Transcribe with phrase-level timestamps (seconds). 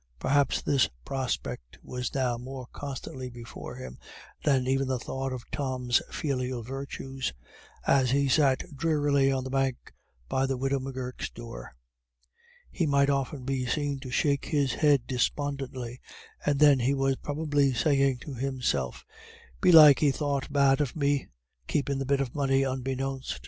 [0.17, 3.99] Perhaps this prospect was now more constantly before him
[4.43, 7.33] than even the thought of Tom's filial virtues,
[7.85, 9.93] as he sat drearily on the bank
[10.27, 11.75] by the widow M'Gurk's door.
[12.71, 16.01] He might often be seen to shake his head despondently,
[16.43, 19.05] and then he was probably saying to himself:
[19.61, 21.27] "Belike he thought bad of me,
[21.67, 23.39] keepin' the bit of money unbeknownst."